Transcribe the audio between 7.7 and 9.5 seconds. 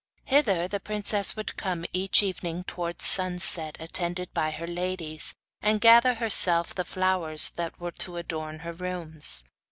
were to adorn her rooms.